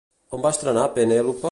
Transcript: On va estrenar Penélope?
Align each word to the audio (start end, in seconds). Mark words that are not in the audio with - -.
On 0.37 0.41
va 0.45 0.53
estrenar 0.57 0.87
Penélope? 0.97 1.39